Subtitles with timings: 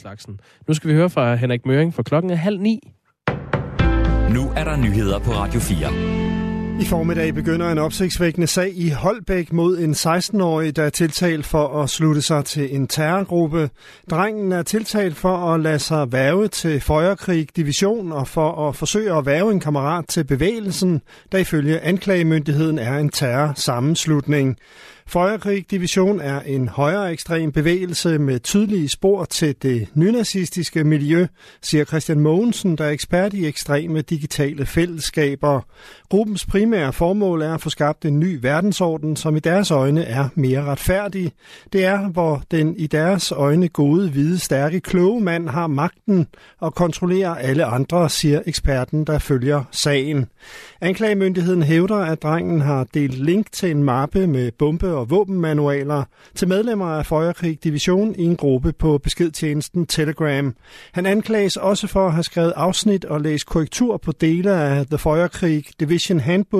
[0.00, 0.40] slagsen.
[0.68, 2.80] Nu skal vi høre fra Henrik Møring, for klokken er halv ni.
[4.34, 6.25] Nu er der nyheder på Radio 4.
[6.80, 11.82] I formiddag begynder en opsigtsvækkende sag i Holbæk mod en 16-årig, der er tiltalt for
[11.82, 13.70] at slutte sig til en terrorgruppe.
[14.10, 19.16] Drengen er tiltalt for at lade sig værve til Føjerkrig Division og for at forsøge
[19.16, 24.58] at værve en kammerat til bevægelsen, der ifølge anklagemyndigheden er en terrorsammenslutning.
[25.08, 31.26] Føjerkrig Division er en højere ekstrem bevægelse med tydelige spor til det nynazistiske miljø,
[31.62, 35.60] siger Christian Mogensen, der er ekspert i ekstreme digitale fællesskaber.
[36.08, 40.28] Gruppens primære formål er at få skabt en ny verdensorden, som i deres øjne er
[40.34, 41.32] mere retfærdig.
[41.72, 46.26] Det er, hvor den i deres øjne gode, hvide, stærke, kloge mand har magten
[46.60, 50.26] og kontrollerer alle andre, siger eksperten, der følger sagen.
[50.80, 56.02] Anklagemyndigheden hævder, at drengen har delt link til en mappe med bombe- og våbenmanualer
[56.34, 60.54] til medlemmer af Føjerkrig Division i en gruppe på beskedtjenesten Telegram.
[60.92, 64.98] Han anklages også for at have skrevet afsnit og læst korrektur på dele af The
[64.98, 66.55] Føjerkrig Division Handbook.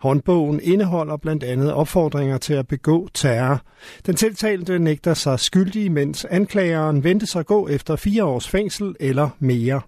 [0.00, 3.62] Håndbogen indeholder blandt andet opfordringer til at begå terror.
[4.06, 9.28] Den tiltalte nægter sig skyldig, mens anklageren venter sig gå efter fire års fængsel eller
[9.38, 9.80] mere.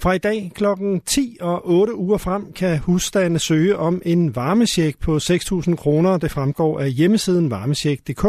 [0.00, 0.64] Fra i dag kl.
[1.06, 6.18] 10 og 8 uger frem kan husstande søge om en varmesjek på 6.000 kroner.
[6.18, 8.26] Det fremgår af hjemmesiden varmesjek.dk.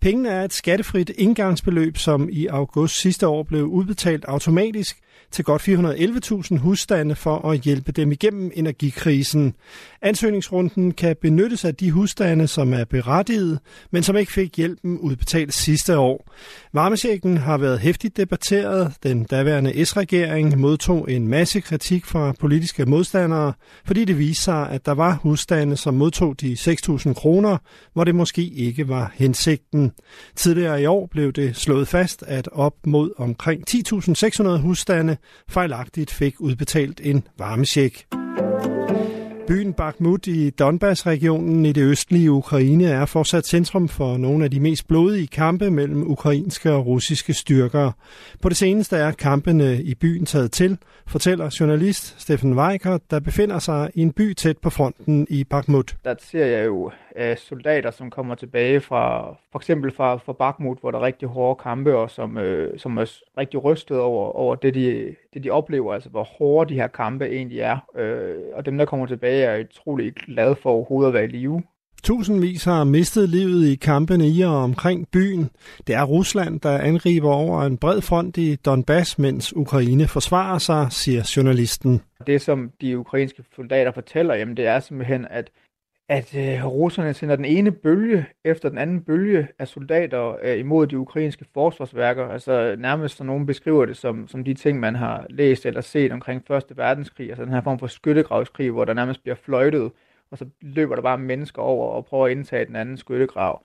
[0.00, 4.98] Pengene er et skattefrit indgangsbeløb, som i august sidste år blev udbetalt automatisk
[5.30, 9.54] til godt 411.000 husstande for at hjælpe dem igennem energikrisen.
[10.02, 13.58] Ansøgningsrunden kan benyttes af de husstande, som er berettiget,
[13.90, 16.32] men som ikke fik hjælpen udbetalt sidste år.
[16.72, 18.92] Varmesjekken har været hæftigt debatteret.
[19.02, 23.52] Den daværende S-regering modtog en masse kritik fra politiske modstandere,
[23.86, 27.58] fordi det viste sig, at der var husstande, som modtog de 6.000 kroner,
[27.92, 29.92] hvor det måske ikke var hensigten.
[30.36, 35.16] Tidligere i år blev det slået fast, at op mod omkring 10.600 husstande
[35.48, 38.21] fejlagtigt fik udbetalt en varmesjek.
[39.46, 44.60] Byen Bakhmut i Donbass-regionen i det østlige Ukraine er fortsat centrum for nogle af de
[44.60, 47.92] mest blodige kampe mellem ukrainske og russiske styrker.
[48.42, 53.58] På det seneste er kampene i byen taget til, fortæller journalist Steffen Weikert, der befinder
[53.58, 55.96] sig i en by tæt på fronten i Bakhmut.
[56.04, 56.90] Der ser jeg jo
[57.20, 61.28] uh, soldater, som kommer tilbage fra for eksempel fra, fra Bakhmut, hvor der er rigtig
[61.28, 65.50] hårde kampe, og som, uh, som er rigtig rystet over, over det, de, det, de
[65.50, 67.78] oplever, altså hvor hårde de her kampe egentlig er.
[67.94, 71.62] Uh, og dem, der kommer tilbage, er utrolig glade for overhovedet at være i live.
[72.02, 75.50] Tusindvis har mistet livet i kampene i og omkring byen.
[75.86, 80.86] Det er Rusland, der angriber over en bred front i Donbass, mens Ukraine forsvarer sig,
[80.90, 82.00] siger journalisten.
[82.26, 85.50] Det, som de ukrainske soldater fortæller, jamen, det er simpelthen, at
[86.12, 90.86] at øh, russerne sender den ene bølge efter den anden bølge af soldater øh, imod
[90.86, 92.28] de ukrainske forsvarsværker.
[92.28, 96.12] Altså nærmest som nogen beskriver det som, som de ting, man har læst eller set
[96.12, 97.28] omkring Første Verdenskrig.
[97.28, 99.90] Altså den her form for skyttegravskrig, hvor der nærmest bliver fløjtet
[100.32, 103.62] og så løber der bare mennesker over og prøver at indtage den anden skyttegrav.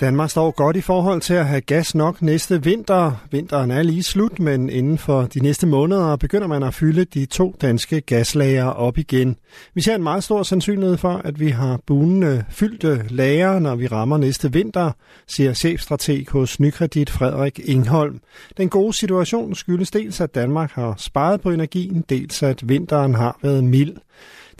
[0.00, 3.12] Danmark står godt i forhold til at have gas nok næste vinter.
[3.30, 7.26] Vinteren er lige slut, men inden for de næste måneder begynder man at fylde de
[7.26, 9.36] to danske gaslager op igen.
[9.74, 13.86] Vi ser en meget stor sandsynlighed for, at vi har bunende fyldte lager, når vi
[13.86, 14.90] rammer næste vinter,
[15.26, 18.20] siger chefstrateg hos Nykredit Frederik Ingholm.
[18.56, 23.38] Den gode situation skyldes dels, at Danmark har sparet på energien, dels at vinteren har
[23.42, 23.96] været mild.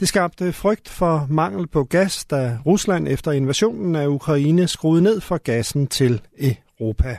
[0.00, 5.20] Det skabte frygt for mangel på gas, da Rusland efter invasionen af Ukraine skruede ned
[5.20, 6.20] for gassen til
[6.80, 7.18] Europa.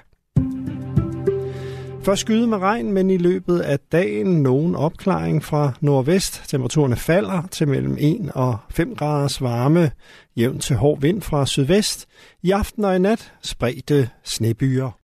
[2.03, 6.43] Først skyde med regn, men i løbet af dagen nogen opklaring fra nordvest.
[6.47, 9.91] Temperaturerne falder til mellem 1 og 5 graders varme,
[10.37, 12.07] jævn til hård vind fra sydvest.
[12.41, 14.98] I aften og i nat spredte snebyer.